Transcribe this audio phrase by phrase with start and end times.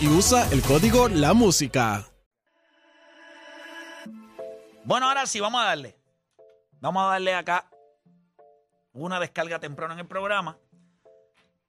[0.00, 2.06] Y usa el código La Música.
[4.84, 5.96] Bueno, ahora sí, vamos a darle.
[6.80, 7.68] Vamos a darle acá
[8.92, 10.58] una descarga temprano en el programa.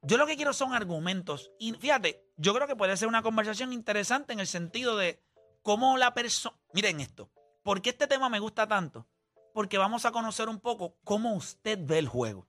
[0.01, 1.51] Yo lo que quiero son argumentos.
[1.57, 5.23] Y fíjate, yo creo que puede ser una conversación interesante en el sentido de
[5.63, 6.55] cómo la persona...
[6.73, 7.31] Miren esto.
[7.63, 9.07] ¿Por qué este tema me gusta tanto?
[9.53, 12.45] Porque vamos a conocer un poco cómo usted ve el juego.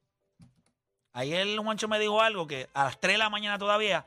[1.13, 4.05] Ayer el Juancho me dijo algo que a las 3 de la mañana todavía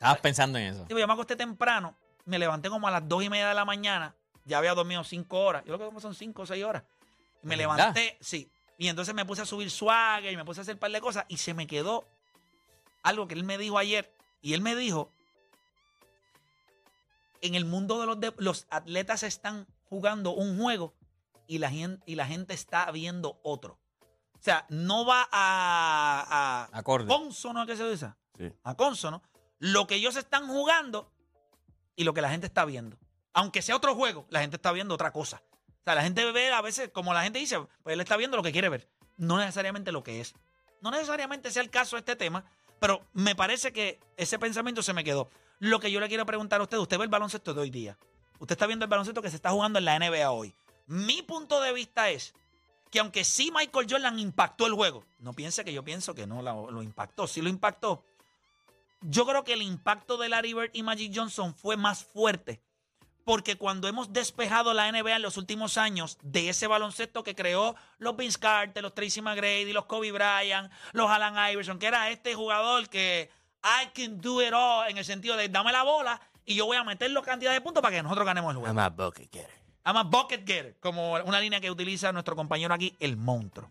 [0.00, 0.84] Estabas pensando en eso.
[0.86, 3.66] Digo, yo me acosté temprano, me levanté como a las dos y media de la
[3.66, 4.14] mañana,
[4.46, 5.62] ya había dormido cinco horas.
[5.66, 6.84] Yo lo que son cinco o seis horas.
[7.42, 8.50] Me ¿De levanté, sí.
[8.78, 11.02] Y entonces me puse a subir swagger y me puse a hacer un par de
[11.02, 12.06] cosas y se me quedó
[13.02, 14.10] algo que él me dijo ayer.
[14.40, 15.12] Y él me dijo,
[17.42, 20.94] en el mundo de los, de- los atletas están jugando un juego
[21.46, 23.78] y la, gente, y la gente está viendo otro.
[24.38, 27.06] O sea, no va a, a Acorde.
[27.06, 28.14] consono, ¿qué se dice?
[28.38, 28.50] Sí.
[28.64, 29.22] A consono.
[29.60, 31.12] Lo que ellos están jugando
[31.94, 32.98] y lo que la gente está viendo.
[33.32, 35.42] Aunque sea otro juego, la gente está viendo otra cosa.
[35.68, 38.36] O sea, la gente ve a veces, como la gente dice, pues él está viendo
[38.36, 40.34] lo que quiere ver, no necesariamente lo que es.
[40.80, 42.44] No necesariamente sea el caso este tema,
[42.80, 45.28] pero me parece que ese pensamiento se me quedó.
[45.58, 47.98] Lo que yo le quiero preguntar a usted, usted ve el baloncesto de hoy día.
[48.38, 50.54] Usted está viendo el baloncesto que se está jugando en la NBA hoy.
[50.86, 52.34] Mi punto de vista es
[52.90, 56.40] que aunque sí Michael Jordan impactó el juego, no piense que yo pienso que no
[56.40, 58.02] lo, lo impactó, sí lo impactó.
[59.02, 62.62] Yo creo que el impacto de Larry Bird y Magic Johnson fue más fuerte
[63.24, 67.76] porque cuando hemos despejado la NBA en los últimos años de ese baloncesto que creó
[67.98, 72.34] los Vince Carter, los Tracy McGrady, los Kobe Bryant, los Alan Iverson, que era este
[72.34, 73.30] jugador que
[73.62, 76.76] I can do it all en el sentido de dame la bola y yo voy
[76.76, 78.74] a meter la cantidad de puntos para que nosotros ganemos el juego.
[78.74, 79.60] I'm a bucket getter.
[79.84, 83.70] I'm a bucket getter, como una línea que utiliza nuestro compañero aquí, el monstruo.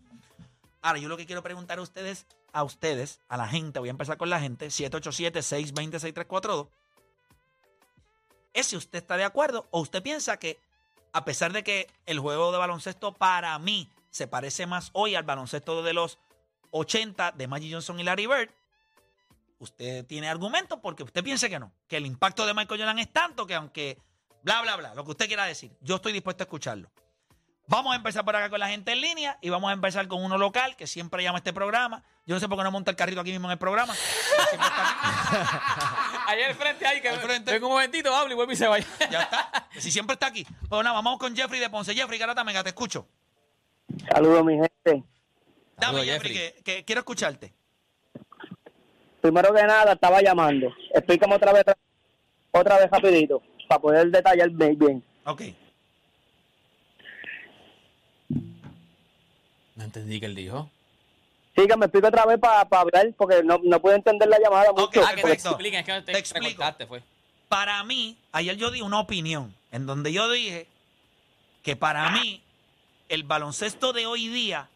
[0.81, 3.92] Ahora, yo lo que quiero preguntar a ustedes, a ustedes, a la gente, voy a
[3.92, 6.70] empezar con la gente, 787-620-6342,
[8.54, 10.58] es si usted está de acuerdo o usted piensa que,
[11.14, 15.24] a pesar de que el juego de baloncesto para mí se parece más hoy al
[15.24, 16.18] baloncesto de los
[16.72, 18.50] 80 de Magic Johnson y Larry Bird,
[19.60, 23.12] usted tiene argumentos porque usted piensa que no, que el impacto de Michael Jordan es
[23.12, 23.98] tanto que aunque
[24.44, 26.90] bla, bla, bla, lo que usted quiera decir, yo estoy dispuesto a escucharlo.
[27.72, 30.24] Vamos a empezar por acá con la gente en línea y vamos a empezar con
[30.24, 32.02] uno local que siempre llama a este programa.
[32.25, 33.94] Yo no sé por qué no monta el carrito aquí mismo en el programa.
[33.94, 36.25] pero siempre está aquí.
[36.31, 37.52] Allá al frente ahí, que Al frente.
[37.52, 38.85] venga un momentito, habla y vuelve y se vaya.
[39.12, 39.69] Ya está.
[39.80, 40.46] Si siempre está aquí.
[40.68, 41.94] Pues nada, vamos con Jeffrey de Ponce.
[41.94, 43.07] Jeffrey, Garata, mega, te escucho.
[44.12, 44.72] Saludos, mi gente.
[44.84, 45.03] Dame,
[45.78, 46.63] Saludos, Jeffrey, Jeffrey.
[46.63, 47.53] que, que quiero escucharte.
[49.22, 50.74] Primero que nada, estaba llamando.
[50.94, 51.63] Explícame otra vez,
[52.51, 54.78] otra vez rapidito, para poder detallar bien.
[54.78, 55.03] bien.
[55.25, 55.41] Ok.
[59.79, 60.69] No entendí que él dijo.
[61.56, 64.73] Sí, que me explique otra vez para hablar, porque no, no puedo entender la llamada
[64.73, 64.84] mucho.
[64.84, 66.63] Ok, Ah, que te expliquen, es que no te, explico.
[66.85, 67.01] fue.
[67.47, 70.68] Para mí, ayer yo di una opinión en donde yo dije
[71.63, 72.41] que para mí
[73.07, 74.68] el baloncesto de hoy día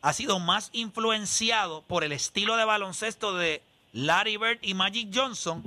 [0.00, 3.60] ha sido más influenciado por el estilo de baloncesto de
[3.92, 5.62] Larry Bird y Magic Johnson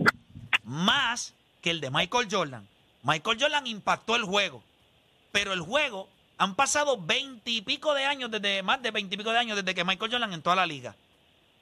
[0.64, 2.68] más que el de Michael Jordan.
[3.04, 4.64] Michael Jordan impactó el juego,
[5.32, 6.10] pero el juego
[6.40, 9.58] han pasado veinte y pico de años, desde más de veinte y pico de años
[9.58, 10.96] desde que Michael Jordan entró a la liga.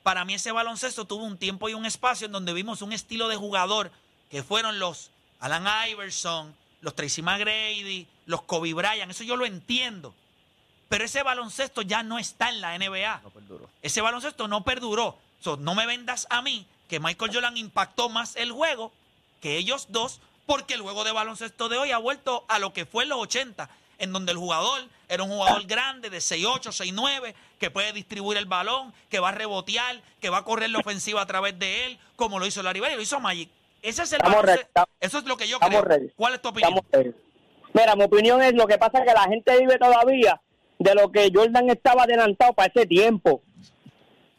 [0.04, 3.28] Para mí ese baloncesto tuvo un tiempo y un espacio en donde vimos un estilo
[3.28, 3.92] de jugador
[4.30, 5.10] que fueron los
[5.40, 10.14] Alan Iverson, los Tracy McGrady, los Kobe Bryant, eso yo lo entiendo.
[10.90, 13.22] Pero ese baloncesto ya no está en la NBA.
[13.24, 13.70] No perduró.
[13.82, 15.18] Ese baloncesto no perduró.
[15.42, 18.92] So, no me vendas a mí que Michael Jordan impactó más el juego
[19.42, 22.86] que ellos dos, porque el juego de baloncesto de hoy ha vuelto a lo que
[22.86, 23.70] fue en los 80.
[24.00, 28.46] En donde el jugador era un jugador grande de 6'8, 6'9, que puede distribuir el
[28.46, 31.98] balón, que va a rebotear, que va a correr la ofensiva a través de él,
[32.16, 33.50] como lo hizo Bird y lo hizo Magic.
[33.82, 34.20] Ese es el
[35.00, 35.82] Eso es lo que yo creo.
[35.82, 36.10] ready.
[36.16, 36.80] ¿Cuál es tu opinión?
[37.74, 40.42] Mira, mi opinión es lo que pasa es que la gente vive todavía
[40.80, 43.42] de lo que Jordan estaba adelantado para ese tiempo.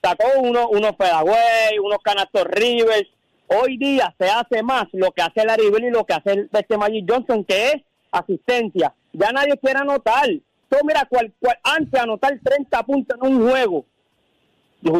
[0.02, 3.08] Sacó uno, unos Fedaway, unos canastos Rivers.
[3.48, 7.06] Hoy día se hace más lo que hace Larry y lo que hace este Magic
[7.08, 7.76] Johnson, que es
[8.12, 8.94] asistencia.
[9.18, 10.28] Ya nadie quiere anotar.
[10.68, 13.84] Tú mira, cual, cual- antes anotar 30 puntos en un juego.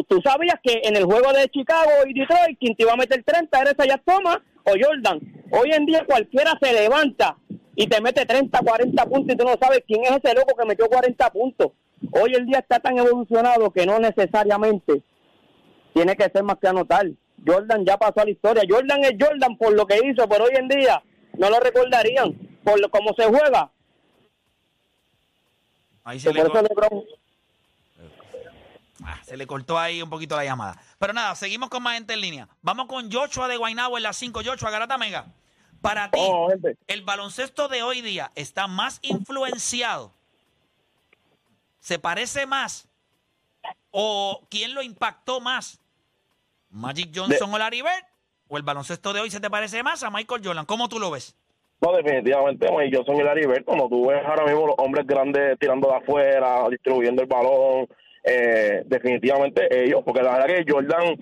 [0.07, 3.23] Tú sabías que en el juego de Chicago y Detroit, quien te iba a meter
[3.23, 5.19] 30 era ya Thomas o Jordan.
[5.51, 7.37] Hoy en día cualquiera se levanta
[7.75, 10.65] y te mete 30, 40 puntos y tú no sabes quién es ese loco que
[10.65, 11.71] metió 40 puntos.
[12.11, 15.01] Hoy el día está tan evolucionado que no necesariamente
[15.93, 17.07] tiene que ser más que anotar.
[17.47, 18.63] Jordan ya pasó a la historia.
[18.67, 21.01] Jordan es Jordan por lo que hizo, pero hoy en día
[21.37, 22.33] no lo recordarían
[22.65, 23.71] por lo, cómo se juega.
[26.09, 27.03] Ahí se le, eso cor- LeBron
[29.03, 30.81] ah, se le cortó ahí un poquito la llamada.
[30.97, 32.47] Pero nada, seguimos con más gente en línea.
[32.61, 34.41] Vamos con Joshua de Guaynabo en las 5.
[34.43, 35.27] Joshua, Garata Mega.
[35.81, 36.49] Para ti, Oh,
[36.87, 40.11] el baloncesto de hoy día está más influenciado.
[41.79, 42.87] ¿Se parece más?
[43.91, 45.79] ¿O quién lo impactó más?
[46.69, 48.03] ¿Magic Johnson o Larry Bird?
[48.49, 50.65] ¿O el baloncesto de hoy se te parece más a Michael Jordan?
[50.65, 51.35] ¿Cómo tú lo ves?
[51.81, 55.57] No, definitivamente, Mike Johnson y Larry Bird, como tú ves ahora mismo los hombres grandes
[55.59, 57.87] tirando de afuera, distribuyendo el balón,
[58.23, 61.15] eh, definitivamente ellos, porque la verdad que Jordan,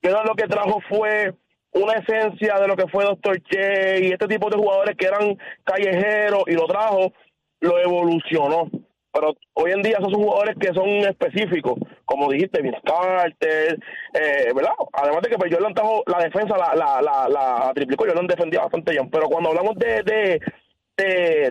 [0.00, 1.34] que lo que trajo fue
[1.72, 3.42] una esencia de lo que fue Dr.
[3.42, 7.12] J y este tipo de jugadores que eran callejeros y lo trajo,
[7.60, 8.70] lo evolucionó.
[9.12, 13.78] Pero hoy en día esos son jugadores que son específicos, como dijiste, Vince Carter,
[14.14, 14.72] eh, ¿verdad?
[14.92, 18.60] Además de que pues, Jordan trajo la defensa, la, la, la, la triplicó, Jordan defendía
[18.60, 19.10] bastante bien.
[19.10, 20.40] Pero cuando hablamos de, de,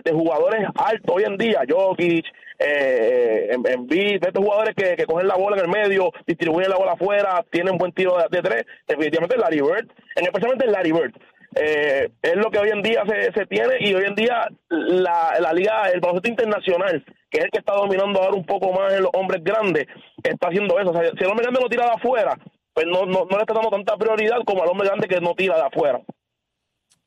[0.02, 2.24] de, jugadores altos hoy en día, Jokic,
[2.58, 6.70] eh, en, en beat, estos jugadores que, que cogen la bola en el medio, distribuyen
[6.70, 10.92] la bola afuera, tienen buen tiro de, de tres, definitivamente Larry Bird, en especialmente Larry
[10.92, 11.14] Bird.
[11.56, 15.36] Eh, es lo que hoy en día se, se tiene y hoy en día la,
[15.40, 18.92] la liga, el baloncesto internacional, que es el que está dominando ahora un poco más
[18.92, 19.86] en los hombres grandes,
[20.22, 20.92] está haciendo eso.
[20.92, 22.38] Si el hombre grande no tira de afuera,
[22.72, 25.34] pues no, no, no le está dando tanta prioridad como al hombre grande que no
[25.34, 26.00] tira de afuera.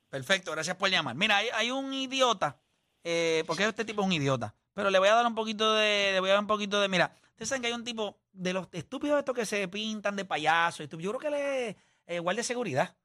[0.09, 1.15] Perfecto, gracias por llamar.
[1.15, 2.59] Mira, hay, hay un idiota,
[3.03, 6.11] eh, porque este tipo es un idiota, pero le voy a dar un poquito de,
[6.11, 8.53] le voy a dar un poquito de, mira, ustedes saben que hay un tipo de
[8.53, 11.75] los estúpidos estos que se pintan de payaso, yo creo que le es
[12.07, 12.95] eh, guardia de seguridad.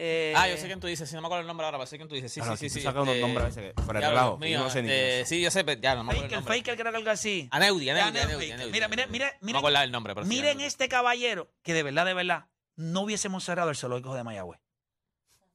[0.00, 1.08] Eh, Ah, yo sé quién tú dices.
[1.08, 2.32] Si no me acuerdo el nombre ahora, pero sé quién tú dices.
[2.32, 2.76] Sí, Claro, sí, sí.
[2.78, 4.64] sí, sacas unos este, nombres a veces que- fuera de ya, relajo, Dios mío, yo
[4.64, 5.28] no sé ni este, quién es.
[5.28, 6.58] Sí, yo sé, pero ya no me acuerdo el Faker, nombre.
[6.58, 7.48] Faker, creo que algo así.
[7.50, 8.54] Aneudi, Aneudi, Aneudi, Aneudi, Faker.
[8.54, 9.58] Aneudi, Mira, mira, mira, No me mira.
[9.58, 10.64] acuerdo el nombre, pero sí, Miren Aneudi.
[10.66, 12.46] este caballero que de verdad, de verdad,
[12.76, 14.60] no hubiésemos cerrado el zoológico de Mayagüez.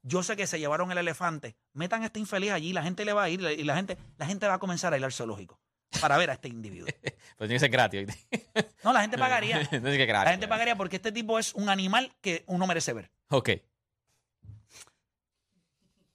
[0.01, 1.55] Yo sé que se llevaron el elefante.
[1.71, 4.25] Metan a este infeliz allí, la gente le va a ir y la gente, la
[4.25, 5.57] gente va a comenzar a ir al zoológico
[6.01, 6.87] para ver a este individuo.
[7.01, 7.13] Pero
[7.47, 8.05] tiene que ser gratis.
[8.05, 8.67] ¿oíste?
[8.83, 9.59] No, la gente pagaría.
[9.61, 10.25] no tiene que gratis.
[10.25, 13.09] La gente pagaría porque este tipo es un animal que uno merece ver.
[13.29, 13.49] Ok.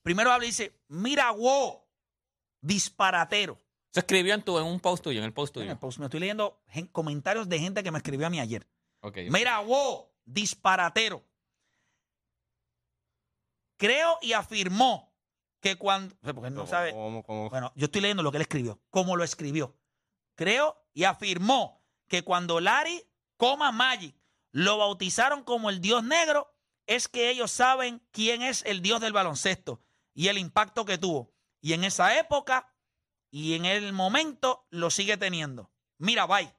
[0.08, 1.82] Primero habla y dice, mira, wow,
[2.62, 3.58] disparatero.
[3.90, 5.80] Se escribió en, tu, en un post tuyo, en el post En el tuyo.
[5.80, 8.66] post me estoy leyendo gen- comentarios de gente que me escribió a mí ayer.
[9.02, 9.18] Ok.
[9.30, 11.22] Mira, wow, disparatero.
[13.76, 15.14] Creo y afirmó
[15.60, 16.16] que cuando...
[16.22, 16.92] Porque él no ¿Cómo- sabe...
[16.92, 19.76] cómo- cómo- Bueno, yo estoy leyendo lo que él escribió, cómo lo escribió.
[20.36, 23.04] Creo y afirmó que cuando Larry
[23.36, 24.16] coma Magic
[24.52, 26.50] lo bautizaron como el dios negro,
[26.86, 29.82] es que ellos saben quién es el dios del baloncesto
[30.18, 31.32] y el impacto que tuvo.
[31.60, 32.74] Y en esa época
[33.30, 35.70] y en el momento lo sigue teniendo.
[35.96, 36.52] Mira, bye.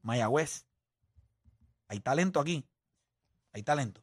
[0.00, 0.64] Mayagüez.
[1.88, 2.64] Hay talento aquí.
[3.52, 4.02] Hay talento.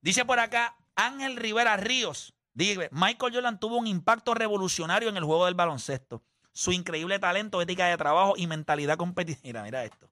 [0.00, 2.32] Dice por acá Ángel Rivera Ríos.
[2.54, 6.22] Dice, Michael Jordan tuvo un impacto revolucionario en el juego del baloncesto.
[6.52, 9.42] Su increíble talento, ética de trabajo y mentalidad competitiva.
[9.42, 10.08] Mira, mira esto.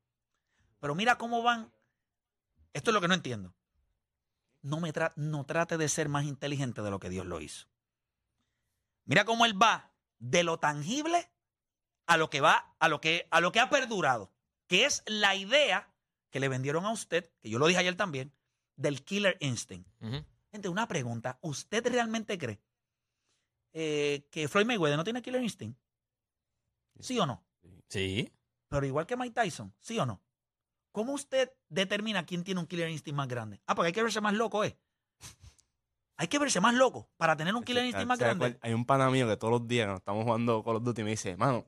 [0.80, 1.72] Pero mira cómo van.
[2.74, 3.54] Esto es lo que no entiendo.
[4.60, 7.66] No, me tra- no trate de ser más inteligente de lo que Dios lo hizo.
[9.06, 11.30] Mira cómo él va de lo tangible
[12.06, 14.30] a lo que va, a lo que, a lo que ha perdurado,
[14.66, 15.90] que es la idea
[16.30, 18.32] que le vendieron a usted, que yo lo dije ayer también,
[18.76, 19.88] del killer instinct.
[20.50, 21.38] Gente, una pregunta.
[21.42, 22.60] ¿Usted realmente cree
[23.72, 25.78] eh, que Floyd Mayweather no tiene killer instinct?
[27.00, 27.44] ¿Sí o no?
[27.88, 28.32] Sí.
[28.68, 30.20] Pero igual que Mike Tyson, ¿sí o no?
[30.94, 33.60] ¿Cómo usted determina quién tiene un killer instinct más grande?
[33.66, 34.78] Ah, porque hay que verse más loco, ¿eh?
[36.16, 38.56] Hay que verse más loco para tener un killer instinct más ¿Sabes grande.
[38.56, 38.60] cuál?
[38.62, 41.10] Hay un pana mío que todos los días nos estamos jugando Call of Duty me
[41.10, 41.66] dice, mano,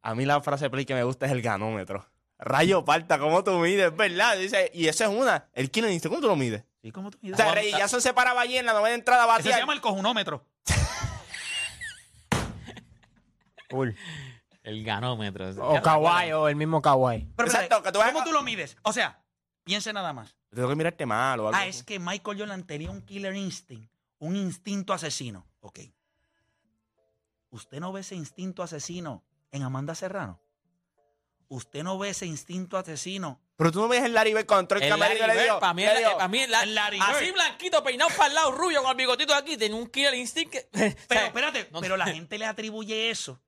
[0.00, 2.06] a mí la frase play que me gusta es el ganómetro.
[2.38, 3.96] Rayo parta, ¿cómo tú mides?
[3.96, 4.38] ¿Verdad?
[4.38, 5.48] Dice, y esa es una.
[5.54, 6.62] El killer instinct, ¿cómo tú lo mides?
[6.82, 9.58] Sí, como tú O sea, Jackson se paraba allí en la novena entrada Eso se
[9.58, 10.46] llama el cojunómetro.
[14.62, 15.50] El ganómetro.
[15.60, 17.28] O Kawhi, o el mismo Kawhi.
[17.36, 18.76] Pero, Exacto, que tú vas ¿Cómo a- tú lo mides?
[18.82, 19.20] O sea,
[19.64, 20.36] piense nada más.
[20.54, 21.56] Tengo que mirarte mal o algo.
[21.58, 21.70] Ah, así.
[21.70, 25.46] es que Michael Jordan tenía un killer instinct, un instinto asesino.
[25.60, 25.80] Ok.
[27.50, 30.40] ¿Usted no ve ese instinto asesino en Amanda Serrano?
[31.48, 33.40] ¿Usted no ve ese instinto asesino?
[33.56, 35.74] Pero tú no ves el Larry Bird cuando entró el, El camerino le dijo, para
[35.74, 37.34] mí, le el- dijo, para mí la- El Larry así Bird.
[37.34, 40.50] blanquito, peinado para el lado, rubio, con el bigotito de aquí, tenía un killer instinct
[40.52, 40.68] que...
[41.08, 43.38] Pero espérate, no- pero la gente le atribuye eso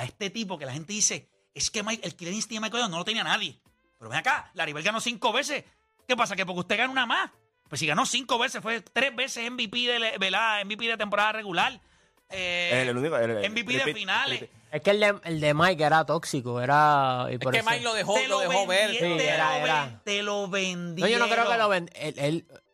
[0.00, 2.82] a este tipo que la gente dice, es que Mike- el killer instinct de Michael
[2.82, 3.58] Jordan no lo tenía nadie.
[3.98, 5.64] Pero ven acá, Larry Bird ganó cinco veces.
[6.08, 6.34] ¿Qué pasa?
[6.36, 7.30] Que porque usted gana una más.
[7.68, 10.64] Pues si ganó cinco veces, fue tres veces MVP de, ¿verdad?
[10.64, 11.80] MVP de temporada regular.
[12.30, 13.16] Eh, El, el único.
[13.16, 14.40] el- el- MVP de finales.
[14.40, 14.60] repeat.
[14.72, 17.26] Es que el de, el de Mike era tóxico, era...
[17.28, 18.90] Y Es por que eso- Mike lo dejó, te lo dejó ver.
[18.92, 20.00] Sí, te, era- lo era.
[20.04, 21.02] te lo vendí.
[21.02, 21.90] No, yo no creo que lo ven...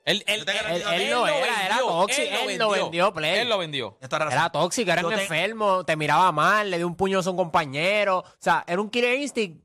[0.06, 3.40] Él, él- Él, él, él- lo era, era tóxico, él lo vendió, play.
[3.40, 3.98] Él lo vendió.
[4.00, 7.28] era tóxico, era Yo un te- enfermo, te miraba mal, le dio un puño a
[7.30, 8.18] un compañero.
[8.20, 9.62] O sea, era un killer instinct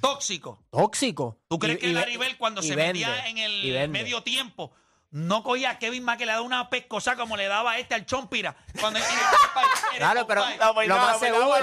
[0.00, 0.62] Tóxico.
[0.70, 1.38] tóxico.
[1.48, 4.72] ¿Tú crees Y- que Bell cuando se vende, metía en el medio tiempo
[5.10, 7.94] no cogía a Kevin más que le daba una pescosa como le daba a este
[7.94, 8.56] al Chompira?
[8.80, 8.98] Cuando
[9.96, 10.44] Claro, pero
[10.86, 11.56] lo más seguro,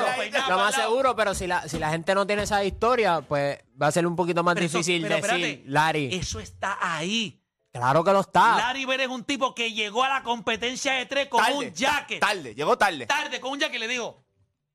[0.49, 3.87] lo más seguro, pero si la, si la gente no tiene esa historia, pues va
[3.87, 6.09] a ser un poquito más Pero eso- difícil pero decir, espérate, Larry.
[6.15, 7.40] Eso está ahí.
[7.71, 8.57] Claro que lo está.
[8.57, 11.73] Larry Bird es un tipo que llegó a la competencia de tres con Tarde, un
[11.73, 12.19] jacket.
[12.19, 13.05] Tarde, llegó tarde.
[13.05, 13.79] Tarde, con un jacket.
[13.79, 14.23] Le digo,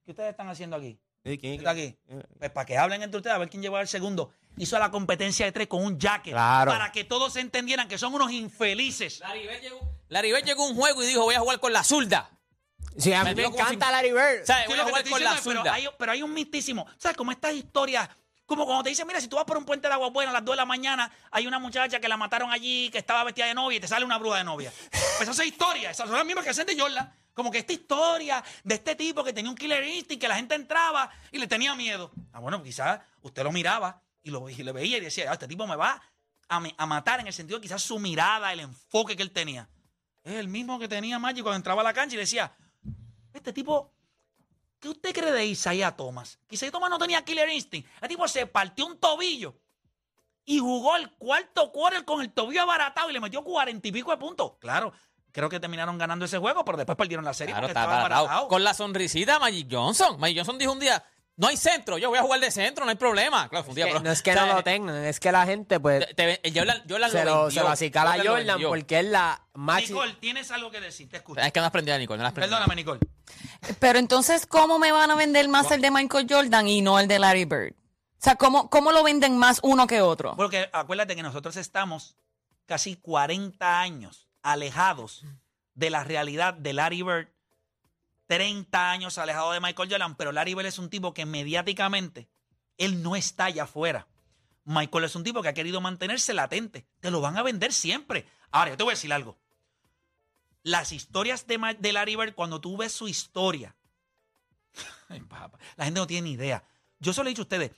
[0.04, 0.98] ¿qué ustedes están haciendo aquí?
[1.24, 1.96] Sí, ¿quién- ¿Qué está aquí?
[2.38, 4.32] Pues para que hablen entre ustedes, a ver quién llegó al segundo.
[4.56, 6.32] Hizo la competencia de tres con un jacket.
[6.32, 6.70] Claro.
[6.70, 9.20] Para que todos entendieran que son unos infelices.
[9.20, 11.72] Larry Bird llegó, Larry Bird llegó a un juego y dijo, voy a jugar con
[11.72, 12.30] la zurda.
[12.96, 14.46] Sí, a mí me encanta Larry Bird.
[14.46, 14.64] ¿Sabes?
[14.64, 15.74] Sí, Voy a jugar con la es, pero zurda.
[15.74, 16.86] hay, pero hay un mistísimo.
[16.96, 17.14] ¿Sabes?
[17.16, 18.08] Como estas historias,
[18.46, 20.32] como cuando te dicen, mira, si tú vas por un puente de agua bueno a
[20.32, 23.46] las 2 de la mañana, hay una muchacha que la mataron allí, que estaba vestida
[23.46, 24.72] de novia y te sale una bruja de novia.
[25.18, 27.10] Pues esas historias, esas son las mismas que hacen de Jordan.
[27.34, 30.54] Como que esta historia de este tipo que tenía un killer instinct, que la gente
[30.54, 32.10] entraba y le tenía miedo.
[32.32, 35.48] Ah, bueno, quizás usted lo miraba y lo y le veía y decía, ah, este
[35.48, 36.00] tipo me va
[36.48, 39.30] a, me- a matar en el sentido de quizás su mirada, el enfoque que él
[39.32, 39.68] tenía.
[40.22, 42.52] Es el mismo que tenía Magic cuando entraba a la cancha y decía,
[43.32, 43.92] este tipo
[44.80, 46.38] ¿Qué usted cree de Isaiah Thomas?
[46.46, 47.88] Que Isaiah Thomas no tenía killer instinct.
[48.02, 49.56] El tipo se partió un tobillo
[50.44, 54.10] y jugó el cuarto quarter con el tobillo abaratado y le metió cuarenta y pico
[54.10, 54.52] de puntos.
[54.60, 54.92] Claro,
[55.32, 57.96] creo que terminaron ganando ese juego, pero después perdieron la serie Claro, porque está estaba
[58.02, 58.24] baratado.
[58.26, 58.48] abaratado.
[58.48, 60.20] Con la sonrisita Magic Johnson.
[60.20, 61.02] Magic Johnson dijo un día,
[61.38, 63.48] no hay centro, yo voy a jugar de centro, no hay problema.
[63.48, 65.20] Claro, fue un día, Que pero- no es que o sea, no lo tengan, es
[65.20, 67.60] que la gente, pues, te- te- el Jordan, Jordan se lo lo, vendió.
[67.60, 69.98] se lo acicala a Jordan porque es la máxima.
[70.04, 71.40] Nicole, tienes algo que decir, te escucho.
[71.40, 72.32] Es que no has aprendido, Nicole, no has.
[72.32, 73.00] Perdóname, Nicole.
[73.78, 77.08] Pero entonces, ¿cómo me van a vender más el de Michael Jordan y no el
[77.08, 77.72] de Larry Bird?
[77.72, 80.34] O sea, ¿cómo, cómo lo venden más uno que otro?
[80.36, 82.16] Porque acuérdate que nosotros estamos
[82.66, 85.24] casi 40 años alejados
[85.74, 87.28] de la realidad de Larry Bird,
[88.26, 92.28] 30 años alejado de Michael Jordan, pero Larry Bird es un tipo que mediáticamente
[92.78, 94.06] él no está allá afuera.
[94.64, 96.86] Michael es un tipo que ha querido mantenerse latente.
[97.00, 98.26] Te lo van a vender siempre.
[98.50, 99.38] Ahora, yo te voy a decir algo.
[100.66, 103.76] Las historias de, de Larry Bird, cuando tú ves su historia,
[105.08, 106.64] la gente no tiene ni idea.
[106.98, 107.70] Yo solo he dicho a ustedes,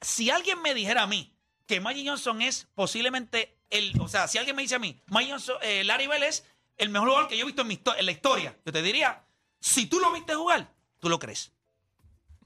[0.00, 4.38] si alguien me dijera a mí que Magic Johnson es posiblemente el, o sea, si
[4.38, 6.44] alguien me dice a mí, Magic Johnson, eh, Larry Bell es
[6.76, 9.24] el mejor jugador que yo he visto en, mi en la historia, yo te diría,
[9.58, 11.50] si tú lo viste jugar, tú lo crees.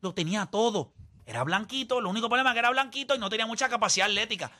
[0.00, 0.94] Lo tenía todo.
[1.26, 4.50] Era blanquito, lo único problema es que era blanquito y no tenía mucha capacidad atlética.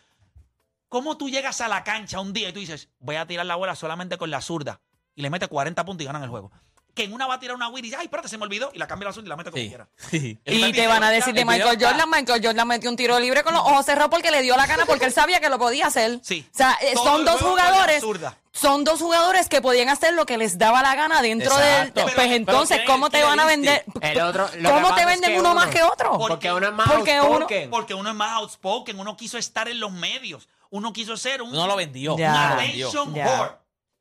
[0.91, 3.57] ¿Cómo tú llegas a la cancha un día y tú dices, voy a tirar la
[3.57, 4.83] bola solamente con la zurda
[5.19, 6.53] y le mete 40 puntos y ganan el juego?
[6.95, 8.71] Que en una va a tirar una win y dice, ay, espérate, se me olvidó
[8.75, 9.69] y la cambia la zurda y la mete como Sí.
[9.69, 9.89] quiera.
[10.11, 10.41] Sí.
[10.45, 13.53] Y te van a decir de Michael Jordan, Michael Jordan metió un tiro libre con
[13.55, 16.19] los ojos cerrados porque le dio la gana, porque él sabía que lo podía hacer.
[16.23, 16.47] Sí.
[16.53, 18.05] O sea, eh, Todo son el dos juego jugadores,
[18.53, 21.75] son dos jugadores que podían hacer lo que les daba la gana dentro Exacto.
[21.77, 21.93] del...
[21.93, 23.85] Pero- Pues pero entonces, ¿cómo te van a vender?
[23.87, 24.05] instinct.
[24.05, 26.19] El otro- lo que ¿Cómo pasa te es venden que uno uno- más que otro?
[26.19, 27.71] Por- Porque uno es más Porque uno- outspoken.
[27.71, 31.53] Porque uno es más outspoken, uno quiso estar en los medios, uno quiso ser un,
[31.53, 32.17] No lo vendió.
[32.19, 32.33] Ya.
[32.33, 32.89] un no lo vendió.
[32.89, 33.27] attention Ya.
[33.41, 33.53] whore.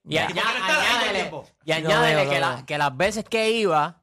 [0.07, 0.27] Y Ya.
[0.27, 1.31] añá- añádele,
[1.65, 4.01] y añádele lo que, la- que las veces que iba,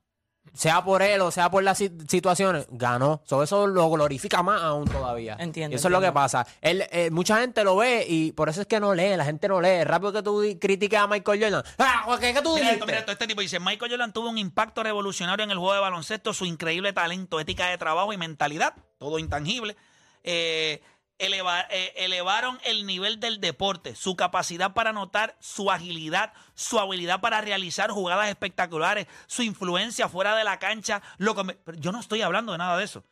[0.53, 3.23] sea por él o sea por las si- situaciones, ganó.
[3.25, 5.37] So, eso lo glorifica más aún todavía.
[5.41, 6.15] Entiendo, Y eso es lo que entiendo.
[6.21, 6.47] pasa.
[6.61, 9.49] Él, eh, mucha gente lo ve y por eso es que no lee, la gente
[9.49, 9.83] no lee.
[9.83, 11.65] Rápido que tú criticas a Michael Jordan.
[11.79, 12.73] Ah, ¿qué, qué tú Mira dijiste?
[12.75, 15.75] esto, mira esto, este tipo dice, Michael Jordan tuvo un impacto revolucionario en el juego
[15.75, 19.77] de baloncesto, su increíble talento, ética de trabajo y mentalidad, todo intangible,
[20.23, 20.83] eh,
[21.19, 27.41] eh, elevaron el nivel del deporte, su capacidad para anotar, su agilidad, su habilidad para
[27.41, 31.03] realizar jugadas espectaculares, su influencia fuera de la cancha.
[31.19, 33.05] Lo que me- yo no estoy hablando de nada de eso.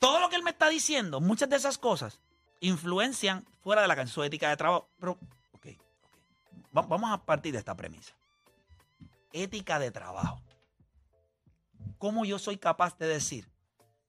[0.00, 2.20] Todo lo que él me está diciendo, muchas de esas cosas,
[2.60, 4.88] influencian fuera de la cancha, su ética de trabajo.
[4.98, 5.18] Pero,
[5.52, 5.66] ok.
[6.76, 8.14] va- vamos a partir de esta premisa.
[9.32, 10.40] Ética de trabajo.
[11.98, 13.48] ¿Cómo yo soy capaz de decir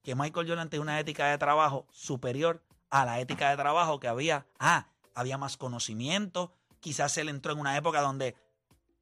[0.04, 4.08] que Michael Jordan tiene una ética de trabajo superior a la ética de trabajo que
[4.08, 4.46] había?
[4.60, 6.54] Ah, había más conocimiento.
[6.80, 8.36] Quizás él entró en una época donde,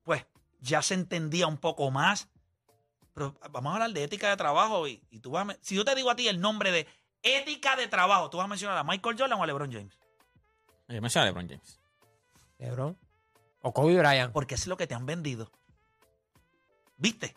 [0.04, 0.26] pues,
[0.62, 2.30] ya se entendía un poco más.
[3.14, 5.46] Pero vamos a hablar de ética de trabajo y, y tú vas a...
[5.46, 6.88] me- Si yo te digo a ti el nombre de
[7.24, 9.98] ética de trabajo, ¿tú vas a mencionar a Michael Jordan o a LeBron James?
[10.88, 11.80] Yo mencioné a LeBron James.
[12.60, 12.98] LeBron.
[13.62, 14.32] O Kobe Bryant.
[14.34, 15.52] Porque es lo que te han vendido.
[16.98, 17.36] ¿Viste?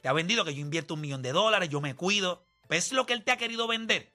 [0.00, 2.46] Te ha vendido que yo invierto un millón de dólares, yo me cuido.
[2.68, 4.12] ¿Ves lo que él te ha querido vender?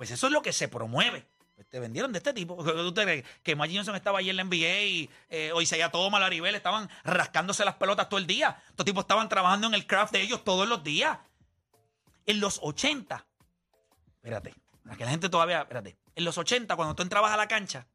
[0.00, 1.26] Pues eso es lo que se promueve.
[1.54, 2.56] Pues te vendieron de este tipo.
[2.64, 5.74] ¿Tú te crees que Magic Johnson estaba allí en la NBA y eh, hoy se
[5.74, 8.62] haya todo Laribel estaban rascándose las pelotas todo el día?
[8.70, 11.18] Estos tipos estaban trabajando en el craft de ellos todos los días.
[12.24, 13.26] En los 80,
[14.14, 14.54] espérate,
[14.84, 17.86] para la gente todavía, espérate, en los 80 cuando tú entrabas a la cancha,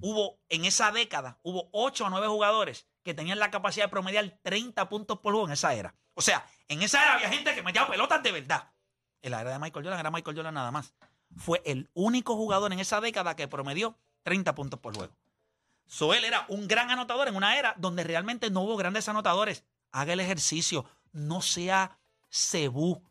[0.00, 4.36] hubo en esa década, hubo 8 o 9 jugadores que tenían la capacidad de promediar
[4.42, 5.94] 30 puntos por juego en esa era.
[6.14, 8.73] O sea, en esa era había gente que metía pelotas de verdad.
[9.24, 10.92] En la era de Michael Jordan era Michael Jordan nada más.
[11.38, 15.14] Fue el único jugador en esa década que promedió 30 puntos por juego.
[15.86, 19.64] So, él era un gran anotador en una era donde realmente no hubo grandes anotadores.
[19.92, 23.02] Haga el ejercicio, no sea cebú.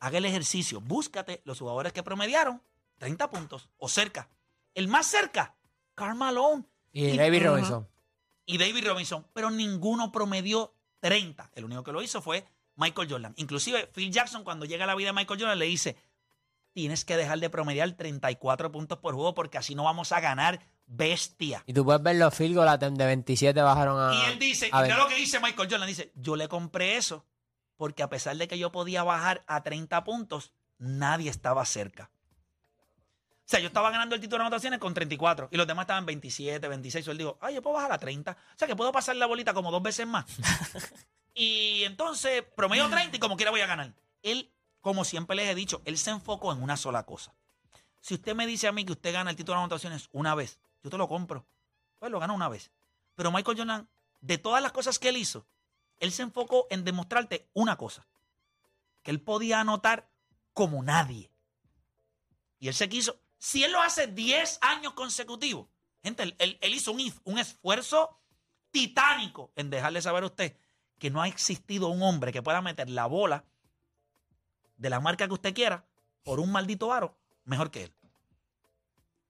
[0.00, 2.62] Haga el ejercicio, búscate los jugadores que promediaron
[2.98, 4.28] 30 puntos o cerca.
[4.74, 5.56] El más cerca,
[5.94, 7.42] Karl Malone Y David.
[7.46, 7.88] Robinson.
[8.44, 11.52] y David Robinson, pero ninguno promedió 30.
[11.54, 12.44] El único que lo hizo fue
[12.76, 13.34] Michael Jordan.
[13.36, 15.96] Inclusive Phil Jackson cuando llega a la vida de Michael Jordan le dice,
[16.72, 20.60] tienes que dejar de promediar 34 puntos por juego porque así no vamos a ganar
[20.86, 21.64] bestia.
[21.66, 24.14] Y tú puedes ver los field goals de 27 bajaron a.
[24.14, 24.98] Y él dice, a y ver.
[24.98, 27.24] lo que dice Michael Jordan, dice, yo le compré eso
[27.76, 32.10] porque a pesar de que yo podía bajar a 30 puntos, nadie estaba cerca.
[33.46, 36.04] O sea, yo estaba ganando el título de anotaciones con 34 y los demás estaban
[36.04, 37.06] 27, 26.
[37.06, 38.32] O él dijo, ay, yo puedo bajar a 30.
[38.32, 40.24] O sea, que puedo pasar la bolita como dos veces más.
[41.36, 43.92] y entonces, promedio 30 y como quiera voy a ganar.
[44.22, 44.50] Él,
[44.80, 47.34] como siempre les he dicho, él se enfocó en una sola cosa.
[48.00, 50.58] Si usted me dice a mí que usted gana el título de anotaciones una vez,
[50.82, 51.46] yo te lo compro.
[51.98, 52.70] Pues lo gana una vez.
[53.14, 53.88] Pero Michael Jordan,
[54.20, 55.46] de todas las cosas que él hizo,
[55.98, 58.06] él se enfocó en demostrarte una cosa.
[59.02, 60.08] Que él podía anotar
[60.52, 61.30] como nadie.
[62.58, 63.18] Y él se quiso.
[63.38, 65.66] Si él lo hace 10 años consecutivos,
[66.02, 68.18] gente, él, él- hizo un, un esfuerzo
[68.70, 70.56] titánico en dejarle saber a usted
[70.98, 73.44] que no ha existido un hombre que pueda meter la bola
[74.76, 75.84] de la marca que usted quiera
[76.22, 77.94] por un maldito aro mejor que él.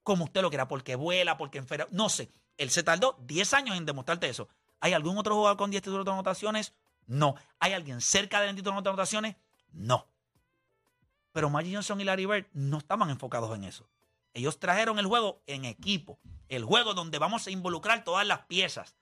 [0.03, 2.31] Como usted lo quiera, porque vuela, porque enferma, no sé.
[2.57, 4.47] Él se tardó 10 años en demostrarte eso.
[4.79, 6.73] ¿Hay algún otro jugador con 10 títulos de anotaciones?
[7.05, 7.35] No.
[7.59, 9.35] ¿Hay alguien cerca del título de anotaciones?
[9.71, 10.07] No.
[11.33, 13.87] Pero Magic Johnson y Larry Bird no estaban enfocados en eso.
[14.33, 16.19] Ellos trajeron el juego en equipo.
[16.47, 18.95] El juego donde vamos a involucrar todas las piezas.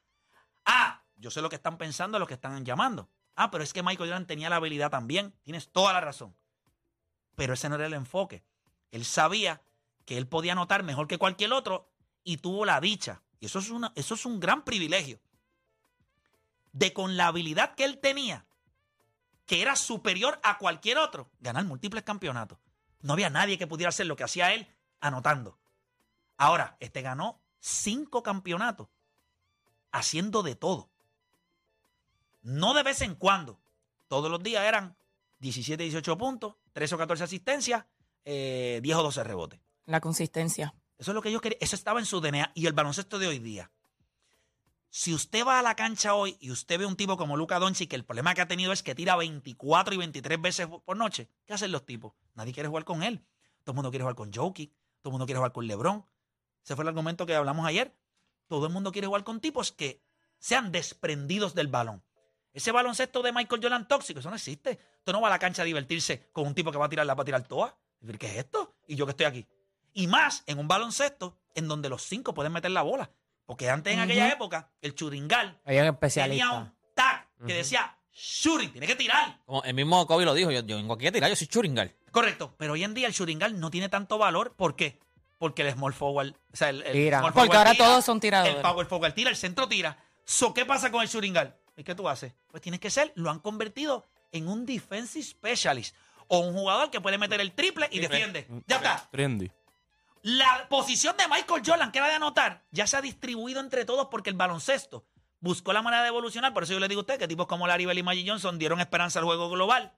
[0.65, 0.94] Ah,
[1.25, 3.09] yo sé lo que están pensando, lo que están llamando.
[3.35, 5.33] Ah, pero es que Michael Jordan tenía la habilidad también.
[5.41, 6.35] Tienes toda la razón.
[7.35, 8.43] Pero ese no era el enfoque.
[8.91, 9.63] Él sabía
[10.05, 11.89] que él podía anotar mejor que cualquier otro
[12.23, 13.23] y tuvo la dicha.
[13.39, 15.19] Y eso es, una, eso es un gran privilegio.
[16.73, 18.45] De con la habilidad que él tenía,
[19.47, 22.59] que era superior a cualquier otro, ganar múltiples campeonatos.
[23.01, 24.67] No había nadie que pudiera hacer lo que hacía él
[24.99, 25.57] anotando.
[26.37, 28.89] Ahora, este ganó cinco campeonatos
[29.91, 30.91] haciendo de todo.
[32.45, 33.59] No de vez en cuando.
[34.07, 34.95] Todos los días eran
[35.39, 37.85] 17, 18 puntos, 13 o 14 asistencias,
[38.23, 39.59] eh, 10 o 12 rebotes.
[39.87, 40.75] La consistencia.
[40.99, 41.57] Eso es lo que ellos querían.
[41.59, 42.51] Eso estaba en su DNA.
[42.53, 43.71] Y el baloncesto de hoy día.
[44.91, 47.89] Si usted va a la cancha hoy y usted ve un tipo como Luca Doncic,
[47.89, 51.31] que el problema que ha tenido es que tira 24 y 23 veces por noche,
[51.47, 52.13] ¿qué hacen los tipos?
[52.35, 53.25] Nadie quiere jugar con él.
[53.63, 54.71] Todo el mundo quiere jugar con Jokic.
[55.01, 56.05] Todo el mundo quiere jugar con LeBron.
[56.63, 57.97] Ese fue el argumento que hablamos ayer.
[58.45, 60.03] Todo el mundo quiere jugar con tipos que
[60.37, 62.03] sean desprendidos del balón.
[62.55, 64.79] Ese baloncesto de Michael Jordan tóxico, eso no existe.
[64.99, 67.05] Usted no va a la cancha a divertirse con un tipo que va a tirar
[67.05, 67.77] la va a tirar toa.
[68.17, 68.75] ¿Qué es esto?
[68.87, 69.45] Y yo que estoy aquí.
[69.93, 73.11] Y más en un baloncesto en donde los cinco pueden meter la bola.
[73.45, 78.87] Porque antes en aquella época, el churingal Habían tenía un tag que decía shooting, tiene
[78.87, 79.41] que tirar.
[79.45, 81.93] Como el mismo Kobe lo dijo, yo, yo vengo aquí a tirar, yo soy churingal.
[82.11, 82.55] Correcto.
[82.57, 84.55] Pero hoy en día el churingal no tiene tanto valor.
[84.55, 84.97] ¿Por qué?
[85.39, 87.21] Porque el small forward, o sea, el, el Tira.
[87.21, 88.55] Porque ahora tira, todos son tiradores.
[88.55, 89.97] El power forward tira, el centro tira.
[90.23, 91.57] So, ¿Qué pasa con el churingal?
[91.77, 92.33] ¿Y qué tú haces?
[92.47, 95.95] Pues tienes que ser, lo han convertido en un defensive specialist
[96.27, 98.47] o un jugador que puede meter el triple y defiende.
[98.67, 99.07] Ya está.
[99.11, 99.51] Trendy.
[100.21, 104.07] La posición de Michael Jordan, que era de anotar, ya se ha distribuido entre todos
[104.09, 105.05] porque el baloncesto
[105.39, 106.53] buscó la manera de evolucionar.
[106.53, 108.57] Por eso yo le digo a usted que tipos como Larry Bell y Magic Johnson
[108.57, 109.93] dieron esperanza al juego global.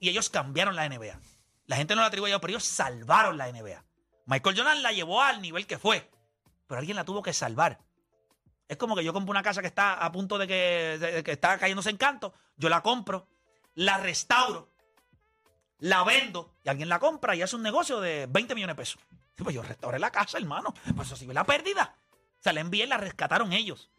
[0.00, 1.20] Y ellos cambiaron la NBA.
[1.66, 3.84] La gente no la atribuye a ellos, pero ellos salvaron la NBA.
[4.24, 6.10] Michael Jordan la llevó al nivel que fue.
[6.66, 7.80] Pero alguien la tuvo que salvar.
[8.68, 11.58] Es como que yo compro una casa que está a punto de que, que está
[11.58, 13.26] cayéndose en canto, yo la compro,
[13.74, 14.70] la restauro,
[15.78, 19.00] la vendo y alguien la compra y hace un negocio de 20 millones de pesos.
[19.36, 20.74] Sí, Pues yo restauré la casa, hermano.
[20.96, 21.96] Pues eso sí la pérdida.
[22.12, 23.90] O sea, la envié y la rescataron ellos.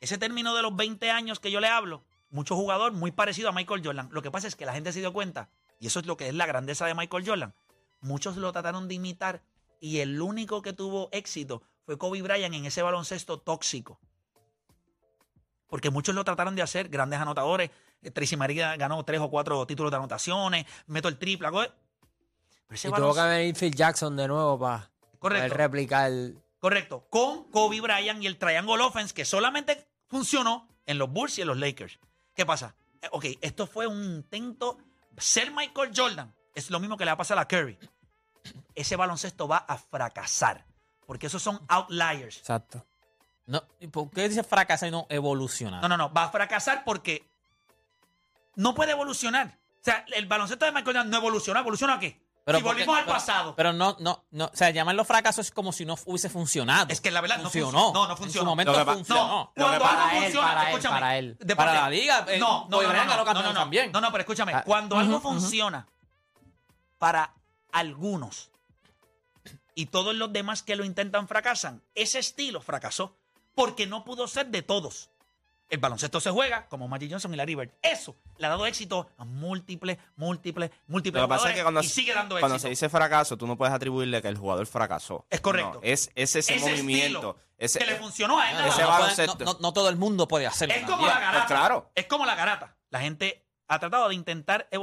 [0.00, 3.52] Ese término de los 20 años que yo le hablo, mucho jugador muy parecido a
[3.52, 4.08] Michael Jordan.
[4.12, 5.48] Lo que pasa es que la gente se dio cuenta,
[5.80, 7.54] y eso es lo que es la grandeza de Michael Jordan.
[8.00, 9.42] Muchos lo trataron de imitar
[9.80, 13.98] y el único que tuvo éxito fue Kobe Bryant en ese baloncesto tóxico.
[15.68, 17.70] Porque muchos lo trataron de hacer, grandes anotadores.
[18.02, 21.48] Eh, Tracy María ganó tres o cuatro títulos de anotaciones, meto el triple.
[21.50, 21.72] Pero
[22.68, 25.54] ese Y tuvo que venir Phil Jackson de nuevo para Correcto.
[25.56, 26.12] replicar.
[26.58, 27.06] Correcto.
[27.08, 31.48] Con Kobe Bryant y el Triangle Offense que solamente funcionó en los Bulls y en
[31.48, 31.98] los Lakers.
[32.34, 32.74] ¿Qué pasa?
[33.00, 34.76] Eh, Ok, esto fue un intento.
[35.16, 37.78] Ser Michael Jordan es lo mismo que le va a pasar a Curry.
[38.74, 40.67] Ese baloncesto va a fracasar.
[41.08, 42.36] Porque esos son outliers.
[42.36, 42.84] Exacto.
[43.46, 45.80] No, ¿y ¿Por qué dice fracasar y no evolucionar?
[45.80, 46.12] No, no, no.
[46.12, 47.26] Va a fracasar porque
[48.56, 49.58] no puede evolucionar.
[49.80, 51.60] O sea, el baloncesto de Michael Jordan no evolucionó.
[51.60, 52.08] ¿Evolucionó a qué?
[52.10, 53.54] si porque- volvimos al pero- pasado.
[53.56, 54.44] Pero no, no, no.
[54.46, 56.88] O sea, llamarlo fracaso es como si no hubiese funcionado.
[56.90, 57.70] Es que la verdad no funcionó.
[57.70, 57.92] funcionó.
[57.94, 58.44] No, no En su funcionó.
[58.50, 59.26] momento Lo que funcionó.
[59.26, 60.94] No, cuando para algo él, funciona, para él, escúchame.
[61.00, 61.36] para él.
[61.40, 63.92] de Para la liga, eh, no, no, no, no, no, no, no, también.
[63.92, 65.28] no, no, pero escúchame, Ah, cuando ujú, algo ujú.
[65.30, 65.86] funciona
[66.98, 67.32] para
[67.72, 68.50] algunos
[69.78, 73.16] y todos los demás que lo intentan fracasan, ese estilo fracasó
[73.54, 75.10] porque no pudo ser de todos.
[75.68, 77.70] El baloncesto se juega como Magic Johnson y Larry Bird.
[77.82, 81.80] Eso le ha dado éxito a múltiples, múltiples, múltiples Lo que pasa es que cuando,
[81.80, 82.66] y sigue dando cuando éxito.
[82.66, 85.26] se dice fracaso, tú no puedes atribuirle que el jugador fracasó.
[85.30, 85.74] Es correcto.
[85.74, 87.18] No, es, es ese, Ese movimiento.
[87.18, 88.66] estilo ese, que le funcionó a él.
[88.66, 89.44] Ese no baloncesto.
[89.44, 90.74] no- no- no todo el mundo puede hacerlo.
[90.74, 91.32] Es como la garata.
[91.34, 91.90] Pues claro.
[91.94, 92.76] Es como la garata.
[92.90, 94.78] La gente ha tratado de intentar eh,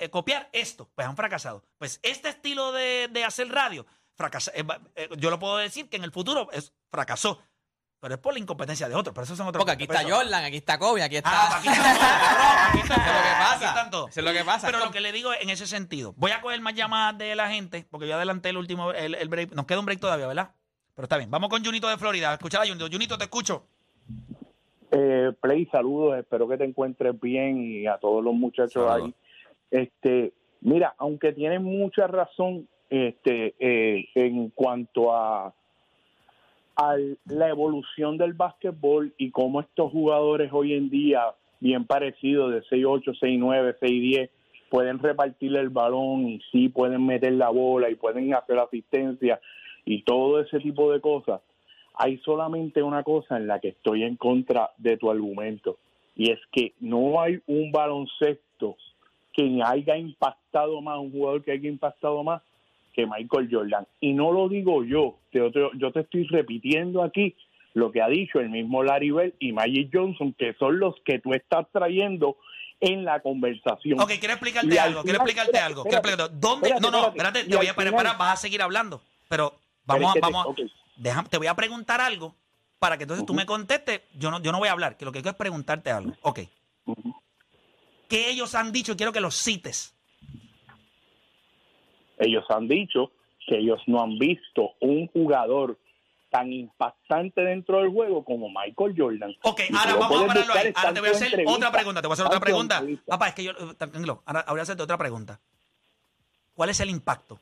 [0.00, 1.62] eh, copiar esto, pues han fracasado.
[1.78, 4.64] Pues este estilo de, de hacer radio, fracasa, eh,
[4.96, 7.40] eh, yo lo puedo decir que en el futuro es, fracasó.
[7.98, 9.14] Pero es por la incompetencia de otros.
[9.14, 11.30] Pero eso son otros Porque aquí está Jordan, aquí está Kobe, aquí está.
[11.32, 11.86] Ah, aquí cabrón,
[12.68, 13.54] aquí están Eso es lo que todos, pasa.
[13.56, 14.10] aquí están todos.
[14.10, 14.66] Eso es lo que pasa.
[14.66, 16.12] Pero lo que le digo es en ese sentido.
[16.16, 19.28] Voy a coger más llamadas de la gente, porque yo adelanté el último, el, el
[19.28, 19.52] break.
[19.52, 20.50] Nos queda un break todavía, ¿verdad?
[20.94, 21.30] Pero está bien.
[21.30, 22.34] Vamos con Junito de Florida.
[22.34, 22.86] Escuchar a Junito.
[22.90, 23.66] Junito, te escucho.
[24.90, 29.02] Eh, Play, saludos, espero que te encuentres bien y a todos los muchachos Saludos.
[29.06, 29.14] ahí.
[29.70, 35.54] Este, mira, aunque tienen mucha razón este, eh, en cuanto a,
[36.76, 36.96] a
[37.26, 43.18] la evolución del básquetbol y cómo estos jugadores hoy en día, bien parecidos de 6'8,
[43.18, 44.30] 6'9, 6'10,
[44.70, 49.40] pueden repartir el balón y sí pueden meter la bola y pueden hacer asistencia
[49.84, 51.40] y todo ese tipo de cosas
[51.98, 55.78] hay solamente una cosa en la que estoy en contra de tu argumento
[56.14, 58.76] y es que no hay un baloncesto
[59.32, 62.42] que haya impactado más, un jugador que haya impactado más
[62.96, 63.86] que Michael Jordan.
[64.00, 67.36] Y no lo digo yo, te, otro- yo te estoy repitiendo aquí
[67.74, 71.18] lo que ha dicho el mismo Larry Bell y Magic Johnson, que son los que
[71.20, 72.38] tú estás trayendo
[72.80, 74.00] en la conversación.
[74.00, 75.82] Ok, quiero explicarte Y algo, quiero explicarte algo.
[75.82, 76.34] Quiero explicarte.
[76.40, 76.68] ¿Dónde?
[76.68, 77.44] espérate, no, no, espérate.
[77.44, 79.02] te voy a preparar, vas a seguir hablando.
[79.28, 79.54] Pero
[79.84, 80.60] vamos te- vamos, a- ok.
[80.96, 82.34] déjame- te voy a preguntar algo
[82.78, 84.00] para que entonces tú me contestes.
[84.14, 86.12] Yo no, yo no voy a hablar, que lo que quiero es preguntarte algo.
[86.22, 86.40] Ok.
[86.86, 87.14] Ujú.
[88.08, 88.96] ¿Qué ellos han dicho?
[88.96, 89.95] Quiero que los cites.
[92.18, 93.10] Ellos han dicho
[93.46, 95.78] que ellos no han visto un jugador
[96.30, 99.34] tan impactante dentro del juego como Michael Jordan.
[99.42, 100.72] Ok, Y ahora vamos a pararlo ahí.
[100.74, 102.02] Ahora te voy a hacer otra pregunta.
[102.02, 102.82] Te voy a hacer otra pregunta.
[103.06, 103.52] Papá, es que yo.
[103.76, 105.40] Tranquilo, ahora ahora voy a hacerte otra pregunta.
[106.54, 107.38] ¿Cuál es el impacto?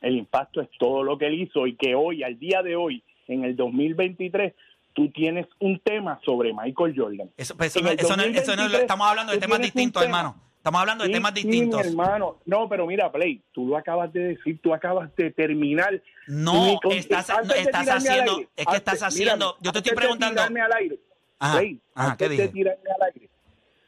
[0.00, 3.02] El impacto es todo lo que él hizo y que hoy, al día de hoy,
[3.28, 4.54] en el 2023,
[4.94, 7.30] tú tienes un tema sobre Michael Jordan.
[7.36, 10.02] Eso, pues, eso eso no- eso no es lo- 2023, estamos hablando de temas distintos,
[10.02, 10.36] hermano.
[10.66, 11.80] Estamos hablando de Sí, temas sí, distintos.
[11.84, 12.38] mi hermano.
[12.44, 16.02] No, pero mira, Play, tú lo acabas de decir, tú acabas de terminar.
[16.26, 19.78] No, estás, de estás haciendo, aire, es que estás antes- haciendo, mírame, yo te estoy
[19.78, 20.34] antes de preguntando.
[20.34, 20.98] tirarme al aire,
[21.38, 22.48] Ajá, Play, ajá, antes ¿qué de dije?
[22.52, 23.28] tirarme al aire,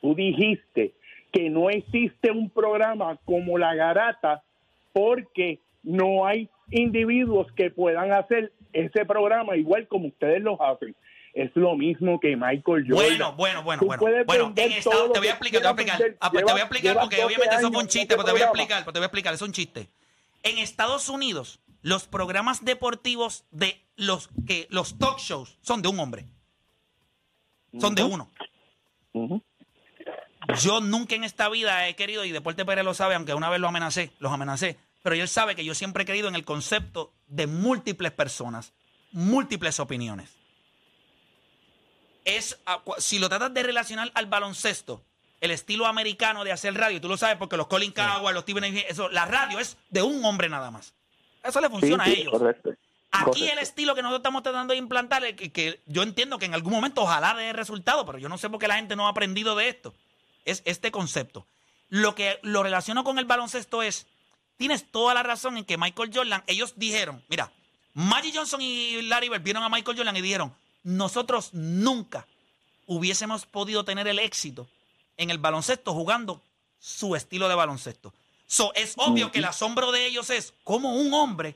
[0.01, 0.95] tú dijiste
[1.33, 4.45] que no existe un programa como La Garata
[4.93, 10.95] porque no hay individuos que puedan hacer ese programa igual como ustedes lo hacen.
[11.39, 12.89] Es lo mismo que Michael Jordan.
[12.89, 14.25] Bueno, bueno, bueno, Tú bueno.
[14.27, 15.99] Bueno, en Estado, lo te voy a explicar, te voy a explicar.
[15.99, 16.19] vender.
[16.21, 18.33] Ah, pues te voy a explicar porque 12 obviamente eso fue un chiste, pero te
[18.33, 19.89] voy a explicar, pero te voy a explicar, es un chiste.
[20.43, 26.01] En Estados Unidos, los programas deportivos de los que los talk shows son de un
[26.01, 26.25] hombre.
[27.79, 28.29] Son de uno.
[30.61, 33.61] Yo nunca en esta vida he querido, y Deporte Pérez lo sabe, aunque una vez
[33.61, 37.13] lo amenacé, los amenacé, pero él sabe que yo siempre he creído en el concepto
[37.29, 38.73] de múltiples personas,
[39.13, 40.38] múltiples opiniones.
[42.37, 42.59] Es,
[42.99, 45.03] si lo tratas de relacionar al baloncesto,
[45.41, 48.65] el estilo americano de hacer radio, tú lo sabes porque los Colin Coward, los Steven
[48.89, 50.93] eso, la radio es de un hombre nada más.
[51.43, 52.33] Eso le funciona Sí, a ellos.
[52.33, 52.71] correcto.
[53.11, 53.53] Aquí Correcto.
[53.53, 56.53] el estilo que nosotros estamos tratando de implantar, es que, que yo entiendo que en
[56.55, 59.11] algún momento ojalá dé resultado, pero yo no sé por qué la gente no ha
[59.11, 59.95] aprendido de esto.
[60.45, 61.47] Es este concepto.
[61.89, 64.07] Lo que lo relaciono con el baloncesto es,
[64.59, 67.51] tienes toda la razón en que Michael Jordan, ellos dijeron, mira,
[67.95, 72.27] Magic Johnson y Larry Bird vieron a Michael Jordan y dijeron, nosotros nunca
[72.87, 74.69] hubiésemos podido tener el éxito
[75.17, 76.43] en el baloncesto jugando
[76.79, 78.15] su estilo de baloncesto.
[78.47, 81.55] So, es obvio que el asombro de ellos es cómo un hombre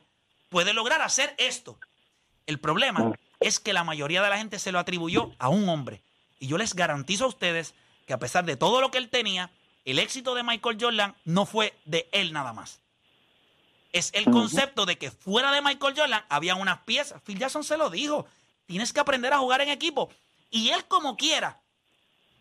[0.50, 1.78] puede lograr hacer esto.
[2.46, 6.02] El problema es que la mayoría de la gente se lo atribuyó a un hombre.
[6.38, 7.74] Y yo les garantizo a ustedes
[8.06, 9.50] que a pesar de todo lo que él tenía,
[9.84, 12.80] el éxito de Michael Jordan no fue de él nada más.
[13.92, 17.22] Es el concepto de que fuera de Michael Jordan había unas piezas.
[17.22, 18.26] Phil Jackson se lo dijo.
[18.72, 20.08] Tienes que aprender a jugar en equipo.
[20.50, 21.58] Y él como quiera,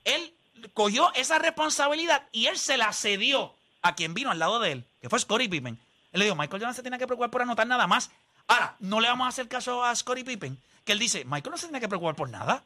[0.06, 0.34] él
[0.74, 4.86] cogió esa responsabilidad y él se la cedió a quien vino al lado de él,
[5.02, 5.78] que fue Scottie Pippen.
[6.14, 8.12] Él le dijo, Michael Jordan se tiene que preocupar por anotar nada más.
[8.48, 11.58] Ahora, no le vamos a hacer caso a Scottie Pippen, que él dice, Michael no
[11.58, 12.64] se tiene que preocupar por nada.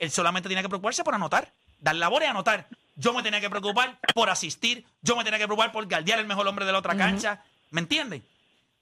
[0.00, 2.66] Él solamente tiene que preocuparse por anotar, dar labores y anotar.
[2.96, 6.26] Yo me tenía que preocupar por asistir, yo me tenía que preocupar por guardiar el
[6.26, 7.44] mejor hombre de la otra cancha.
[7.70, 8.26] ¿Me entienden?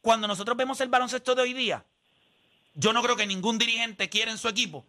[0.01, 1.85] Cuando nosotros vemos el baloncesto de hoy día,
[2.75, 4.85] yo no creo que ningún dirigente quiera en su equipo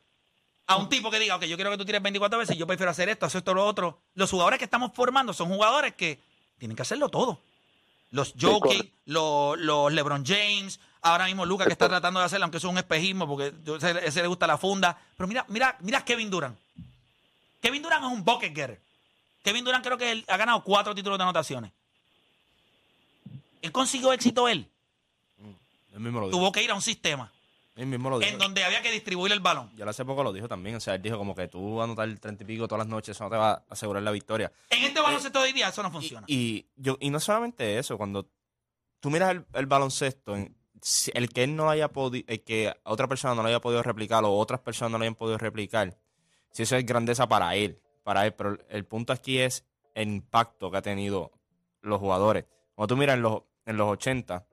[0.67, 2.89] a un tipo que diga, ok, yo quiero que tú tires 24 veces, yo prefiero
[2.91, 3.99] hacer esto, hacer esto, lo otro.
[4.15, 6.19] Los jugadores que estamos formando son jugadores que
[6.57, 7.39] tienen que hacerlo todo.
[8.11, 12.57] Los Jokic, los, los LeBron James, ahora mismo Lucas que está tratando de hacerlo, aunque
[12.57, 14.97] eso es un espejismo, porque yo- ese, ese le gusta la funda.
[15.17, 16.57] Pero mira, mira, mira a Kevin Durant.
[17.61, 18.79] Kevin Durant es un bucket getter.
[19.43, 21.71] Kevin Durant creo que él ha ganado cuatro títulos de anotaciones.
[23.61, 24.67] Él consiguió éxito él.
[25.93, 26.37] Él mismo lo dijo.
[26.37, 27.31] Tuvo que ir a un sistema
[27.75, 28.31] Él mismo lo dijo.
[28.31, 29.69] en donde había que distribuir el balón.
[29.75, 30.75] Ya hace poco lo dijo también.
[30.77, 33.15] O sea, él dijo como que tú anotar el 30 y pico todas las noches,
[33.17, 34.51] eso no te va a asegurar la victoria.
[34.69, 36.23] En este baloncesto de hoy día eso no funciona.
[36.27, 38.29] Y, yo, y no solamente eso, cuando
[39.01, 40.55] tú miras el, el baloncesto, en-
[41.13, 44.23] el que él no haya podido, el que otra persona no lo haya podido replicar
[44.23, 45.97] o otras personas no lo hayan podido replicar,
[46.51, 50.07] si eso es grandeza para él, para él, pero el, el punto aquí es el
[50.09, 51.31] impacto que ha tenido
[51.81, 52.45] los jugadores.
[52.75, 54.45] Cuando tú miras en los, en los 80,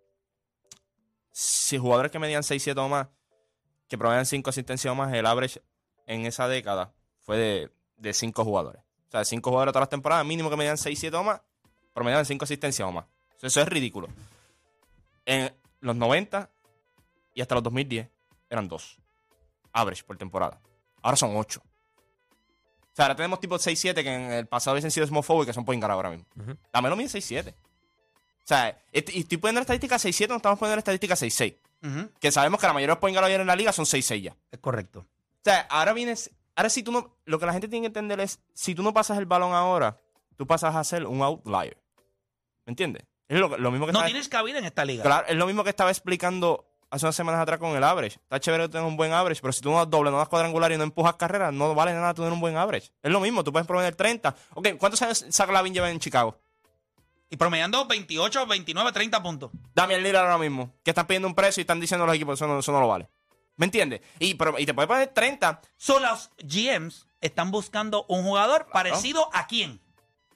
[1.32, 3.08] si jugadores que medían 6-7 o más,
[3.88, 5.62] que proveían 5 asistencias o más, el average
[6.06, 6.92] en esa década
[7.22, 8.82] fue de, de 5 jugadores.
[9.08, 11.40] O sea, 5 jugadores todas las temporadas, mínimo que medían 6-7 o más,
[11.92, 13.06] promediaban 5 asistencias o más.
[13.36, 14.08] Eso, eso es ridículo.
[15.26, 16.50] En los 90
[17.34, 18.08] y hasta los 2010
[18.48, 18.98] eran 2.
[19.72, 20.60] Average por temporada.
[21.02, 21.60] Ahora son 8.
[21.60, 25.52] O sea, ahora tenemos tipo 6-7 que en el pasado hubiesen sido small forward que
[25.54, 26.26] son point guard ahora mismo.
[26.36, 26.56] Ujú.
[26.72, 27.54] La Melo mide 6-7.
[28.44, 31.56] O sea, y estoy poniendo la estadística 6-7, no estamos poniendo la estadística 6-6.
[31.84, 34.20] Ujú, Que sabemos que la mayoría de los point guard en la liga son 6-6
[34.22, 34.36] ya.
[34.50, 35.00] Es correcto.
[35.00, 36.30] O sea, ahora vienes.
[36.54, 37.16] Ahora, si tú no.
[37.24, 39.96] Lo que la gente tiene que entender es: si tú no pasas el balón ahora,
[40.36, 41.76] tú pasas a ser un outlier.
[42.66, 43.04] ¿Me entiendes?
[43.28, 45.02] Es lo, lo mismo que No estaba- tienes cabida en esta liga.
[45.02, 48.16] Claro, es lo mismo que estaba explicando hace unas semanas atrás con el average.
[48.22, 50.28] Está chévere que tengas un buen average, pero si tú no das doble, no das
[50.28, 52.90] cuadrangular y no empujas carreras, no vale nada tener un buen average.
[53.02, 54.36] Es lo mismo, tú puedes prometer 30.
[54.54, 56.38] Ok, ¿cuántos años Zach Lavin lleva en Chicago?
[57.32, 59.50] Y promediando 28, 29, 30 puntos.
[59.74, 62.38] Damian Lillard ahora mismo, que están pidiendo un precio y están diciendo a los equipos,
[62.38, 63.08] eso no, eso no lo vale.
[63.56, 64.02] ¿Me entiendes?
[64.18, 69.30] Y, pero- y te puedes poner 30 Son los GMs están buscando un jugador parecido
[69.32, 69.80] a quién.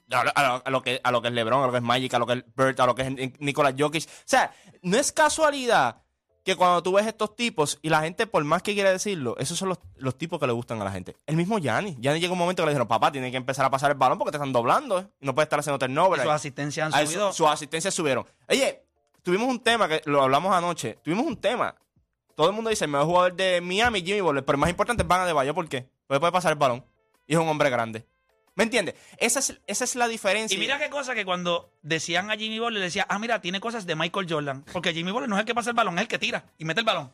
[0.09, 1.77] A lo, a lo- a lo que, a lo que es LeBron, a lo que
[1.77, 4.03] es Magic, a lo que es Bert, a lo que es Nicolas Jokic.
[4.07, 6.01] O sea, no es casualidad
[6.47, 9.57] que cuando tú ves estos tipos y la gente, por más que quiera decirlo, esos
[9.57, 11.13] son los, los tipos que le gustan a la gente.
[11.25, 11.97] El mismo Gianni.
[11.99, 14.17] Gianni llega un momento que le dijeron, papá, tiene que empezar a pasar el balón
[14.17, 15.07] porque te están doblando ¿eh?
[15.19, 16.21] no puedes estar haciendo turnover.
[16.21, 17.33] Sus asistencias han subido.
[17.33, 18.25] sus asistencias subieron.
[18.47, 18.81] Oye,
[19.23, 20.97] tuvimos un tema que lo hablamos anoche.
[21.03, 21.75] Tuvimos un tema.
[22.33, 24.45] Todo el mundo dice, el mejor jugador de Miami, Jimmy Butler.
[24.45, 25.53] Pero el más importante es Van Adebayo.
[25.53, 25.89] ¿Por qué?
[26.07, 26.85] Porque puede pasar el balón.
[27.27, 28.07] Y es un hombre grande.
[28.57, 28.95] ¿Me entiendes?
[29.19, 30.57] Esa es, esa es la diferencia.
[30.57, 33.59] Y mira qué cosa que cuando decían a Jimmy Butler, le decía, ah, mira, tiene
[33.59, 34.65] cosas de Michael Jordan.
[34.73, 36.65] Porque Jimmy Butler no es el que pasa el balón, es el que tira y
[36.65, 37.11] mete el balón.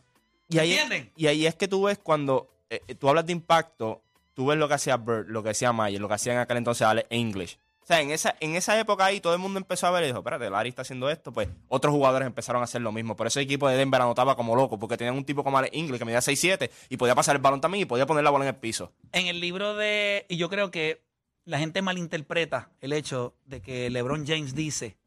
[0.47, 1.11] y ahí, ¿entienden?
[1.17, 4.01] y ahí es que tú ves cuando eh, eh, tú hablas de impacto,
[4.33, 6.55] tú ves lo que hacía Bird, lo que hacía Mayer, lo que hacía en aquel
[6.55, 7.57] entonces Alex English.
[7.81, 10.07] O sea, en esa, en esa época ahí todo el mundo empezó a ver y
[10.07, 13.17] dijo, espérate, Larry está haciendo esto, pues otros jugadores empezaron a hacer lo mismo.
[13.17, 15.75] Por eso el equipo de Denver anotaba como loco, porque tenían un tipo como Alex
[15.75, 18.45] English que medía 6'7 y podía pasar el balón también y podía poner la bola
[18.45, 18.93] en el piso.
[19.11, 20.25] En el libro de.
[20.29, 21.01] Y yo creo que
[21.45, 24.97] la gente malinterpreta el hecho de que LeBron James dice: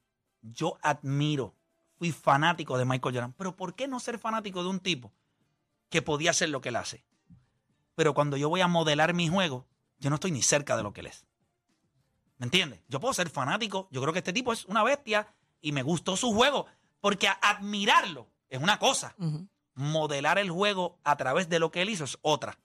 [0.43, 1.55] Yo admiro,
[1.99, 3.35] fui fanático de Michael Jordan.
[3.35, 5.13] Pero ¿por qué no ser fanático de un tipo
[5.89, 7.05] que podía hacer lo que él hace?
[7.95, 9.67] Pero cuando yo voy a modelar mi juego,
[9.99, 11.27] yo no estoy ni cerca de lo que él es.
[12.39, 12.81] ¿Me entiendes?
[12.89, 13.89] Yo puedo ser fanático.
[13.91, 16.67] Yo creo que este tipo es una bestia y me gustó su juego.
[17.01, 19.15] Porque admirarlo es una cosa.
[19.75, 22.59] Modelar el juego a través de lo que él hizo es otra.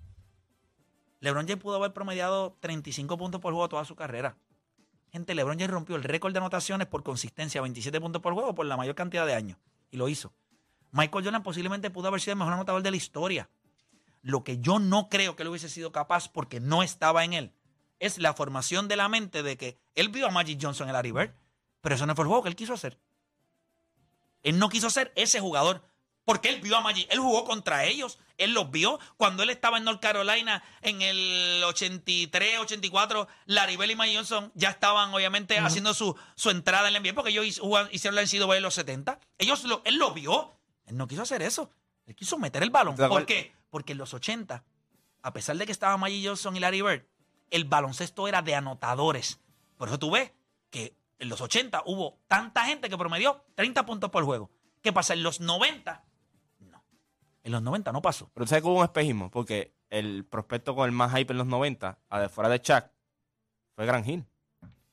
[1.22, 4.38] LeBron James pudo haber promediado 35 puntos por juego toda su carrera.
[5.12, 8.66] Gente, LeBron James rompió el récord de anotaciones por consistencia, 27 puntos por juego por
[8.66, 9.58] la mayor cantidad de años.
[9.92, 10.34] Y lo hizo.
[10.92, 13.50] Michael Jordan posiblemente pudo haber sido el mejor anotador de la historia.
[14.22, 17.54] Lo que yo no creo que él hubiese sido capaz porque no estaba en él
[18.00, 21.14] es la formación de la mente de que él vio a Magic Johnson en el
[21.14, 21.36] Bird,
[21.82, 23.00] pero eso no fue el juego que él quiso hacer.
[24.42, 25.84] Él no quiso ser ese jugador
[26.26, 27.08] porque él vio a Magic.
[27.12, 28.20] Él jugó contra ellos.
[28.38, 29.00] Él los vio.
[29.18, 34.52] Cuando él estaba en North Carolina en el 83, 84, Larry Bell y Magic Johnson
[34.56, 38.22] ya estaban obviamente haciendo su, su entrada en la NBA porque ellos jugaban- hicieron la
[38.24, 39.20] NCAA en los 70.
[39.38, 40.54] Ellos lo, él lo vio.
[40.86, 41.72] Él no quiso hacer eso.
[42.06, 42.96] Él quiso meter el balón.
[42.96, 43.54] ¿De ¿Por qué?
[43.70, 44.64] Porque en los 80,
[45.24, 47.04] a pesar de que estaba Magic Johnson y Larry Bird,
[47.52, 49.40] el baloncesto era de anotadores.
[49.78, 50.32] Por eso tú ves
[50.70, 54.50] que en los 80 hubo tanta gente que promedió 30 puntos por juego.
[54.82, 55.14] ¿Qué pasa?
[55.14, 56.11] En los 90, no.
[57.44, 58.30] En los 90 no pasó.
[58.34, 59.32] Pero ¿sabes que hubo un espejismo?
[59.32, 62.86] Porque el prospecto con el más hype en los 90, a de fuera de Chuck,
[63.76, 64.26] fue Gran Hill.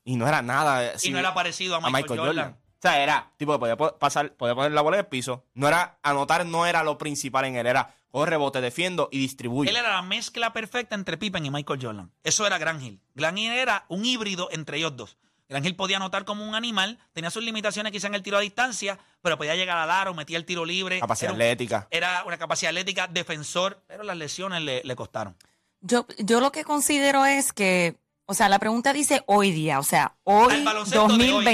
[0.04, 0.84] Y no era nada.
[0.84, 2.52] y así no era parecido a a Michael, Jordan.
[2.58, 5.44] O sea, era tipo que podía po- pasar, podía poner la bola en el piso.
[5.54, 9.68] No era, anotar no era lo principal en él, era coge rebote, defiendo y distribuye.
[9.68, 12.12] Él era la mezcla perfecta entre Pippen y Michael Jordan.
[12.22, 13.00] Eso era Gran Hill.
[13.14, 15.18] Gran Hill era un híbrido entre ellos dos.
[15.48, 18.40] Gran Hill podía anotar como un animal, tenía sus limitaciones quizá en el tiro a
[18.40, 21.00] distancia, pero podía llegar al aro, metía el tiro libre.
[21.00, 21.88] Capacidad era, un- atlética.
[21.90, 25.37] era una capacidad atlética, defensor, pero las lesiones le, le costaron.
[25.80, 29.84] Yo, yo lo que considero es que, o sea, la pregunta dice hoy día, o
[29.84, 31.44] sea, hoy Al baloncesto de hoy.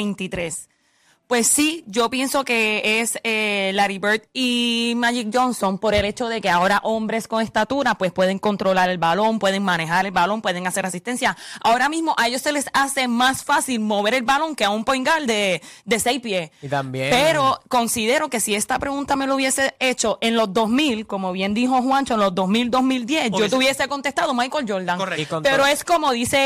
[1.26, 1.34] 2023.
[1.34, 6.28] Pues sí, yo pienso que es eh, Larry Bird y Magic Johnson por el hecho
[6.28, 10.42] de que ahora hombres con estatura pues pueden controlar el balón, pueden manejar el balón,
[10.42, 11.36] pueden hacer asistencia.
[11.62, 14.84] Ahora mismo a ellos se les hace más fácil mover el balón que a un
[14.84, 16.50] point guard de, de seis pies.
[16.62, 17.10] Y también.
[17.10, 21.54] Pero considero que si esta pregunta me lo hubiese hecho en los 2000, como bien
[21.54, 24.98] dijo Juancho, en los 2000, 2010, yo Hubiese- te hubiese contestado Michael Jordan.
[24.98, 25.40] Correcto.
[25.42, 26.36] Pero es como Por eso te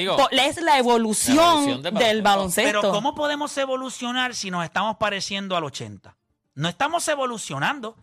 [0.00, 2.80] dice, es la evolución, La evolución del del baloncesto.
[2.80, 6.16] Pero ¿cómo podemos evolucionar si nos estamos pareciendo al 80?
[6.54, 7.96] No estamos evolucionando.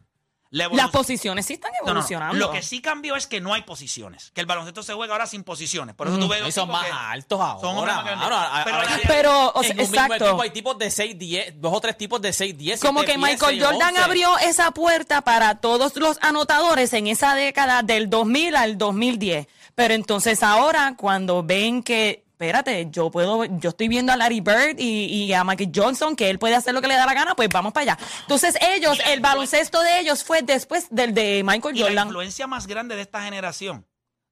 [0.53, 1.91] La Las posiciones sí están No, no, no.
[1.91, 2.35] evolucionando.
[2.35, 4.31] Lo que sí cambió es que no hay posiciones.
[4.33, 5.95] Que el baloncesto se juega ahora sin posiciones.
[5.95, 7.61] Por eso tú ves son más altos ahora.
[7.61, 10.25] Son más Pero ahora Pero, o sea, en un mismo exacto.
[10.25, 12.81] equipo hay tipos de 6, 10, dos o tres tipos de 6, 10.
[12.81, 14.01] Como que Michael Jordan 11.
[14.01, 19.47] abrió esa puerta para todos los anotadores en esa década del 2000 al 2010.
[19.73, 24.79] Pero entonces ahora cuando ven que, espérate, yo puedo, yo estoy viendo a Larry Bird
[24.79, 27.35] y, y a Michael Johnson que él puede hacer lo que le da la gana,
[27.35, 28.05] pues vamos para allá.
[28.21, 32.07] Entonces ellos, la el baloncesto de ellos fue después del de Michael Y la Jordan.
[32.07, 33.85] influencia más grande de esta generación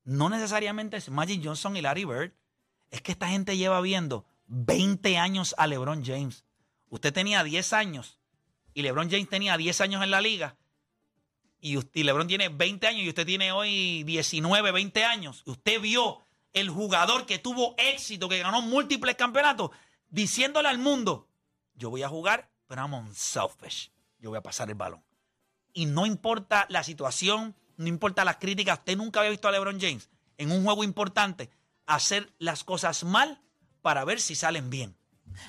[0.06, 2.32] no necesariamente es Magic Johnson y Larry Bird.
[2.90, 6.46] Es que esta gente lleva viendo 20 años a LeBron James.
[6.90, 8.18] Usted tenía 10 años
[8.74, 10.56] y LeBron James tenía 10 años en la liga.
[11.62, 15.44] Y, usted- y LeBron tiene 20 años y usted tiene hoy 19, 20 años.
[15.46, 19.72] Usted vio el jugador que tuvo éxito, que ganó múltiples campeonatos,
[20.10, 21.28] diciéndole al mundo,
[21.76, 23.92] yo voy a jugar, pero I'm unselfish.
[24.20, 25.04] Yo voy a pasar el balón.
[25.74, 29.80] Y no importa la situación, no importa las críticas, usted nunca había visto a LeBron
[29.80, 31.50] James en un juego importante
[31.86, 33.42] hacer las cosas mal
[33.82, 34.96] para ver si salen bien.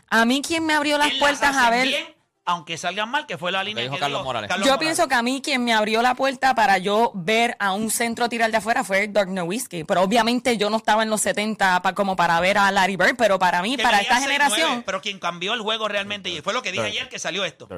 [0.09, 1.89] A mí quien me abrió las Él puertas a hace ver...
[1.89, 4.51] bien, aunque salgan mal, que fue la línea dijo que Carlos dijo Morales.
[4.51, 4.79] Yo Morales.
[4.79, 8.29] pienso que a mí quien me abrió la puerta para yo ver a un centro
[8.29, 9.85] tirar de afuera fue Dirk Nowitzki.
[9.85, 13.17] Pero obviamente yo no estaba en los 70 pa- como para ver a Larry Bird,
[13.17, 14.83] pero para mí, que para esta 6'9", generación...
[14.85, 17.69] pero quien cambió el juego realmente, y fue lo que dije ayer que salió esto.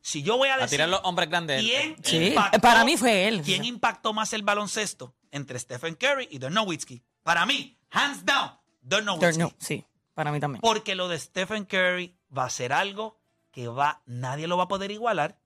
[0.00, 1.62] Si yo voy a A decir tirar los hombres grandes.
[1.62, 3.42] quién Sí, impactó- para mí fue él.
[3.44, 7.02] ¿Quién impactó más el baloncesto entre Stephen Curry y Dirk Nowitzki?
[7.22, 9.38] Para mí, hands down, Dirk Dirk Nowitzki.
[9.38, 10.60] no- sí, para mí también.
[10.60, 13.20] Porque lo de Stephen Curry va a ser algo
[13.52, 15.38] que va, nadie lo va a poder igualar.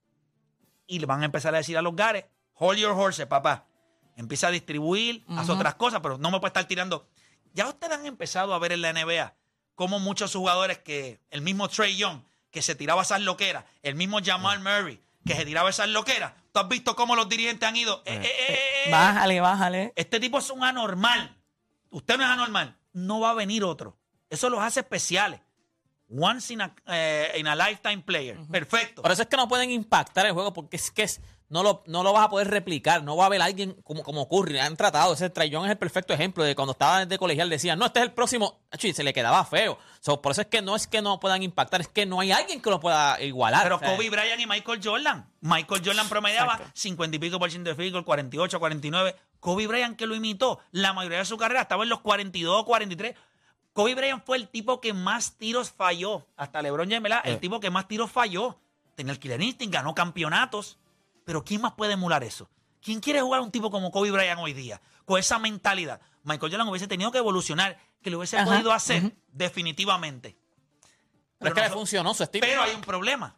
[0.86, 3.66] Y le van a empezar a decir a los gares, hold your horses, papá.
[4.16, 7.08] Empieza a distribuir, haz otras cosas, pero no me puede estar tirando.
[7.52, 9.34] Ya ustedes han empezado a ver en la NBA
[9.74, 14.18] como muchos jugadores que, el mismo Trey Young, que se tiraba esas loqueras, el mismo
[14.24, 16.32] Jamal Murray, que se tiraba esas loqueras.
[16.52, 18.02] ¿Tú has visto cómo los dirigentes han ido?
[18.06, 19.92] "Eh, eh, eh, eh, Bájale, bájale.
[19.96, 21.36] este tipo es un anormal.
[21.90, 22.78] Usted no es anormal.
[22.94, 23.98] No va a venir otro.
[24.30, 25.40] Eso los hace especiales.
[26.08, 28.38] Once in a, eh, in a lifetime player.
[28.50, 29.02] Perfecto.
[29.02, 31.84] Por eso es que no pueden impactar el juego, porque es que es- no, lo,
[31.86, 33.04] no lo vas a poder replicar.
[33.04, 34.60] No va a haber alguien como, como ocurre.
[34.60, 35.14] Han tratado.
[35.14, 37.48] Ese Trayón es el perfecto ejemplo de cuando estaba de colegial.
[37.48, 38.58] Decían, no, este es el próximo.
[38.82, 39.78] Y se le quedaba feo.
[40.00, 42.32] So, por eso es que no es que no puedan impactar, es que no hay
[42.32, 43.62] alguien que lo pueda igualar.
[43.62, 45.28] Pero O sea, Kobe Bryant y Michael Jordan.
[45.40, 49.14] Michael Jordan promediaba 50 y pico por ciento de field goal, 48, 49.
[49.38, 53.14] Kobe Bryant que lo imitó, la mayoría de su carrera estaba en los 42, 43.
[53.76, 56.26] Kobe Bryant fue el tipo que más tiros falló.
[56.34, 57.20] Hasta LeBron James, ¿verdad?
[57.24, 58.58] El tipo que más tiros falló.
[58.94, 60.78] Tenía el killer instinct, ganó campeonatos.
[61.26, 62.48] Pero ¿quién más puede emular eso?
[62.80, 64.80] ¿Quién quiere jugar a un tipo como Kobe Bryant hoy día?
[65.04, 66.00] Con esa mentalidad.
[66.22, 70.38] Michael Jordan hubiese tenido que evolucionar, que lo hubiese Ajá, podido hacer definitivamente.
[71.38, 72.46] pero es que le funcionó su estilo.
[72.48, 73.36] pero hay un problema.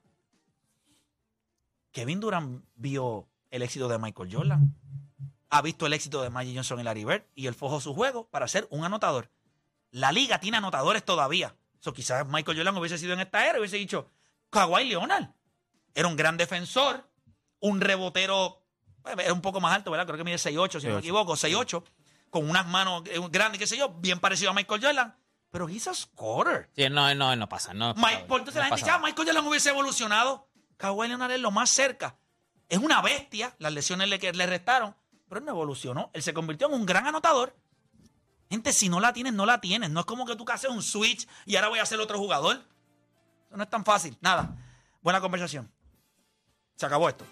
[1.90, 4.72] Kevin Durant vio el éxito de Michael Jordan.
[5.50, 8.28] Ha visto el éxito de Magic Johnson y Larry Bird y él forjó su juego
[8.28, 9.30] para ser un anotador.
[9.90, 11.54] La liga tiene anotadores todavía.
[11.80, 14.10] So, quizás Michael Jordan hubiese sido en esta era y hubiese dicho
[14.50, 15.28] Kawhi Leonard.
[15.94, 17.08] Era un gran defensor,
[17.60, 18.62] un rebotero,
[19.02, 20.06] bueno, era un poco más alto, ¿verdad?
[20.06, 21.00] Creo que mide 6'8, si no me 6'8.
[21.00, 21.84] equivoco, 6'8,
[22.30, 25.16] con unas manos eh, grandes, qué sé yo, bien parecido a Michael Jordan.
[25.50, 26.68] Pero he's a scorer.
[26.76, 27.72] Sí, no, no, no pasa.
[27.72, 30.48] No, Mike, por entonces no la gente dice, ah, Michael Jordan hubiese evolucionado.
[30.76, 32.18] Kawhi Leonard es lo más cerca.
[32.68, 34.94] Es una bestia, las lesiones le, que le restaron,
[35.26, 36.10] pero él no evolucionó.
[36.12, 37.56] Él se convirtió en un gran anotador.
[38.50, 39.90] Gente, si no la tienes, no la tienes.
[39.90, 42.56] No es como que tú haces un switch y ahora voy a ser otro jugador.
[43.46, 44.16] Eso no es tan fácil.
[44.20, 44.56] Nada.
[45.02, 45.70] Buena conversación.
[46.76, 47.24] Se acabó esto.